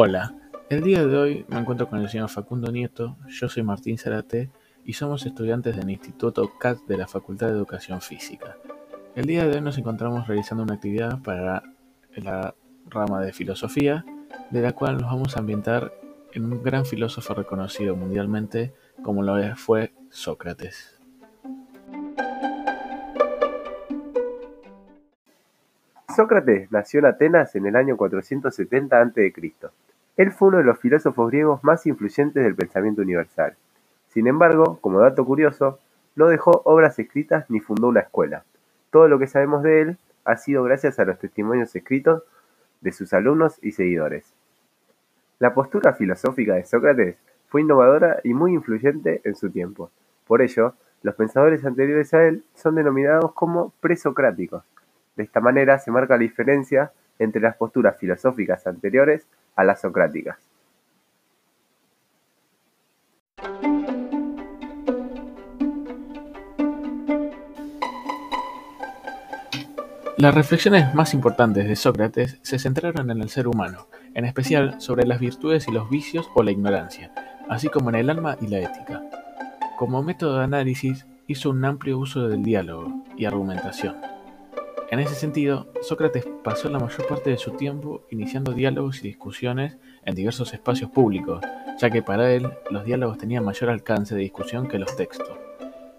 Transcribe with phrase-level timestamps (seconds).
[0.00, 0.32] Hola,
[0.70, 4.48] el día de hoy me encuentro con el señor Facundo Nieto, yo soy Martín Zarate
[4.84, 8.56] y somos estudiantes del Instituto CAT de la Facultad de Educación Física.
[9.16, 11.64] El día de hoy nos encontramos realizando una actividad para
[12.14, 12.54] la
[12.86, 14.04] rama de filosofía,
[14.50, 15.92] de la cual nos vamos a ambientar
[16.32, 18.72] en un gran filósofo reconocido mundialmente
[19.02, 20.97] como lo fue Sócrates.
[26.18, 29.32] Sócrates nació en Atenas en el año 470 a.C.
[30.16, 33.54] Él fue uno de los filósofos griegos más influyentes del pensamiento universal.
[34.08, 35.78] Sin embargo, como dato curioso,
[36.16, 38.42] no dejó obras escritas ni fundó una escuela.
[38.90, 42.24] Todo lo que sabemos de él ha sido gracias a los testimonios escritos
[42.80, 44.34] de sus alumnos y seguidores.
[45.38, 47.16] La postura filosófica de Sócrates
[47.46, 49.92] fue innovadora y muy influyente en su tiempo.
[50.26, 54.64] Por ello, los pensadores anteriores a él son denominados como presocráticos.
[55.18, 60.38] De esta manera se marca la diferencia entre las posturas filosóficas anteriores a las socráticas.
[70.16, 75.04] Las reflexiones más importantes de Sócrates se centraron en el ser humano, en especial sobre
[75.04, 77.12] las virtudes y los vicios o la ignorancia,
[77.48, 79.02] así como en el alma y la ética.
[79.78, 83.96] Como método de análisis, hizo un amplio uso del diálogo y argumentación.
[84.90, 89.76] En ese sentido, Sócrates pasó la mayor parte de su tiempo iniciando diálogos y discusiones
[90.06, 91.42] en diversos espacios públicos,
[91.78, 95.28] ya que para él los diálogos tenían mayor alcance de discusión que los textos.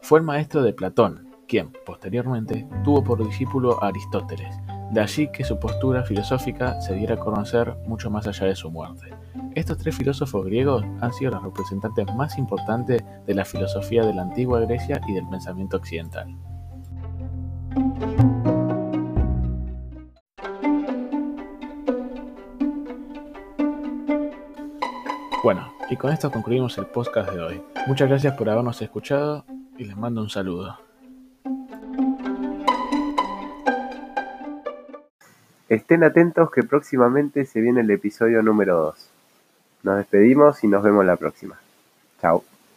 [0.00, 4.56] Fue el maestro de Platón, quien, posteriormente, tuvo por discípulo a Aristóteles,
[4.92, 8.70] de allí que su postura filosófica se diera a conocer mucho más allá de su
[8.70, 9.12] muerte.
[9.54, 14.22] Estos tres filósofos griegos han sido los representantes más importantes de la filosofía de la
[14.22, 16.34] antigua Grecia y del pensamiento occidental.
[25.42, 27.62] Bueno, y con esto concluimos el podcast de hoy.
[27.86, 29.46] Muchas gracias por habernos escuchado
[29.78, 30.78] y les mando un saludo.
[35.70, 39.10] Estén atentos que próximamente se viene el episodio número 2.
[39.84, 41.58] Nos despedimos y nos vemos la próxima.
[42.20, 42.44] Chao.